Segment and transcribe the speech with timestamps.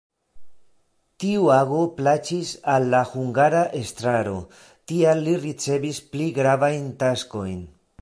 [1.23, 4.35] Tiu ago plaĉis al la hungara estraro,
[4.93, 7.59] tial li ricevis pli gravajn taskojn.